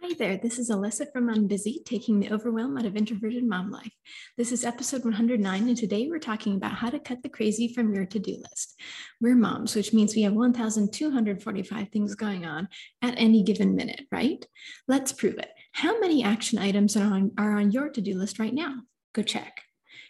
[0.00, 3.92] Hi there, this is Alyssa from Unbusy, taking the overwhelm out of introverted mom life.
[4.36, 7.92] This is episode 109, and today we're talking about how to cut the crazy from
[7.92, 8.80] your to do list.
[9.20, 12.68] We're moms, which means we have 1,245 things going on
[13.02, 14.46] at any given minute, right?
[14.86, 15.50] Let's prove it.
[15.72, 18.76] How many action items are on, are on your to do list right now?
[19.14, 19.62] Go check.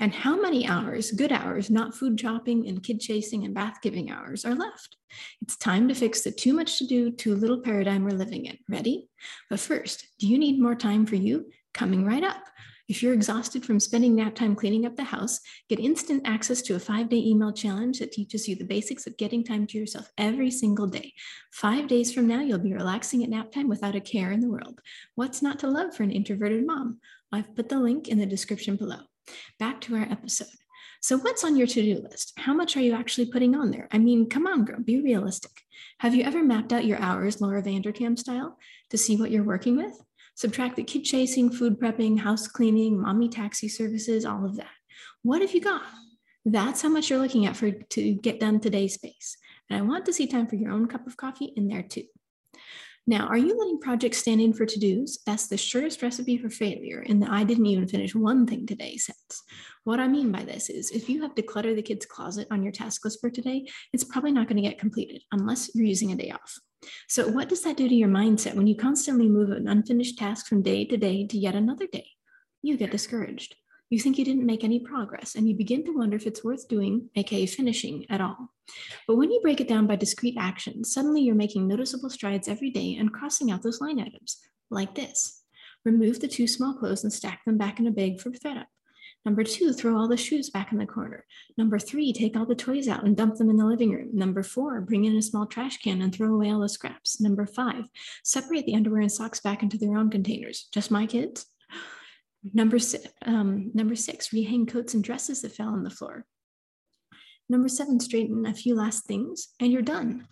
[0.00, 4.10] And how many hours, good hours, not food shopping and kid chasing and bath giving
[4.10, 4.96] hours, are left?
[5.40, 8.58] It's time to fix the too much to do, too little paradigm we're living in.
[8.68, 9.08] Ready?
[9.50, 11.50] But first, do you need more time for you?
[11.74, 12.42] Coming right up.
[12.88, 16.74] If you're exhausted from spending nap time cleaning up the house, get instant access to
[16.74, 20.10] a five day email challenge that teaches you the basics of getting time to yourself
[20.18, 21.14] every single day.
[21.52, 24.50] Five days from now, you'll be relaxing at nap time without a care in the
[24.50, 24.80] world.
[25.14, 26.98] What's not to love for an introverted mom?
[27.30, 28.98] I've put the link in the description below.
[29.58, 30.48] Back to our episode.
[31.00, 32.32] So, what's on your to do list?
[32.36, 33.88] How much are you actually putting on there?
[33.90, 35.50] I mean, come on, girl, be realistic.
[35.98, 38.56] Have you ever mapped out your hours, Laura Vanderkam style,
[38.90, 40.00] to see what you're working with?
[40.34, 44.70] Subtract the kid chasing, food prepping, house cleaning, mommy taxi services, all of that.
[45.22, 45.82] What have you got?
[46.44, 49.36] That's how much you're looking at for to get done today's space.
[49.68, 52.04] And I want to see time for your own cup of coffee in there too.
[53.06, 55.18] Now, are you letting projects stand in for to dos?
[55.26, 58.96] That's the surest recipe for failure in the I didn't even finish one thing today
[58.96, 59.42] sense.
[59.82, 62.62] What I mean by this is if you have to clutter the kid's closet on
[62.62, 66.12] your task list for today, it's probably not going to get completed unless you're using
[66.12, 66.58] a day off.
[67.08, 70.46] So, what does that do to your mindset when you constantly move an unfinished task
[70.46, 72.06] from day to day to yet another day?
[72.62, 73.56] You get discouraged.
[73.92, 76.66] You think you didn't make any progress, and you begin to wonder if it's worth
[76.66, 78.48] doing, aka finishing, at all.
[79.06, 82.70] But when you break it down by discrete actions, suddenly you're making noticeable strides every
[82.70, 84.38] day and crossing out those line items,
[84.70, 85.42] like this.
[85.84, 88.64] Remove the two small clothes and stack them back in a bag for thredUP.
[89.26, 91.26] Number two, throw all the shoes back in the corner.
[91.58, 94.08] Number three, take all the toys out and dump them in the living room.
[94.14, 97.20] Number four, bring in a small trash can and throw away all the scraps.
[97.20, 97.84] Number five,
[98.24, 100.66] separate the underwear and socks back into their own containers.
[100.72, 101.44] Just my kids?
[102.42, 102.78] Number,
[103.24, 106.26] um, number six, rehang coats and dresses that fell on the floor.
[107.48, 110.26] Number seven, straighten a few last things and you're done.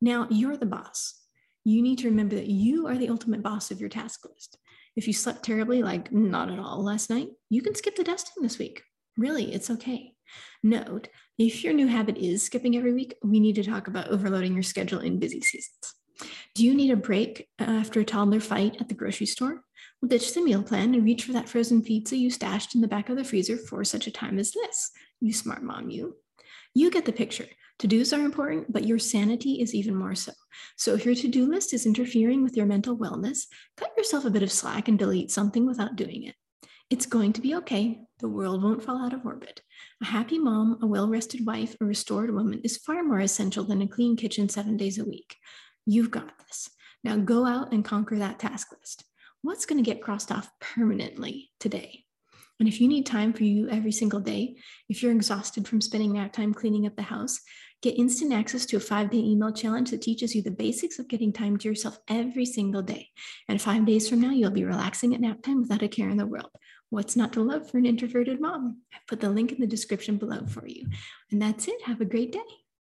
[0.00, 1.20] Now you're the boss.
[1.64, 4.56] You need to remember that you are the ultimate boss of your task list.
[4.96, 8.42] If you slept terribly, like not at all last night, you can skip the dusting
[8.42, 8.82] this week.
[9.16, 10.12] Really, it's okay.
[10.62, 11.08] Note,
[11.38, 14.62] if your new habit is skipping every week, we need to talk about overloading your
[14.62, 15.94] schedule in busy seasons.
[16.54, 19.62] Do you need a break after a toddler fight at the grocery store?
[20.06, 23.08] Ditch the meal plan and reach for that frozen pizza you stashed in the back
[23.08, 24.90] of the freezer for such a time as this.
[25.20, 26.16] You smart mom, you.
[26.74, 27.46] You get the picture.
[27.80, 30.32] To dos are important, but your sanity is even more so.
[30.76, 33.46] So if your to do list is interfering with your mental wellness,
[33.76, 36.34] cut yourself a bit of slack and delete something without doing it.
[36.88, 38.00] It's going to be okay.
[38.20, 39.60] The world won't fall out of orbit.
[40.02, 43.82] A happy mom, a well rested wife, a restored woman is far more essential than
[43.82, 45.36] a clean kitchen seven days a week.
[45.84, 46.70] You've got this.
[47.02, 49.04] Now go out and conquer that task list.
[49.46, 52.02] What's going to get crossed off permanently today?
[52.58, 54.56] And if you need time for you every single day,
[54.88, 57.38] if you're exhausted from spending that time cleaning up the house,
[57.80, 61.06] get instant access to a five day email challenge that teaches you the basics of
[61.06, 63.08] getting time to yourself every single day.
[63.48, 66.16] And five days from now, you'll be relaxing at nap time without a care in
[66.16, 66.50] the world.
[66.90, 68.82] What's not to love for an introverted mom?
[68.92, 70.88] I put the link in the description below for you.
[71.30, 71.82] And that's it.
[71.82, 72.65] Have a great day.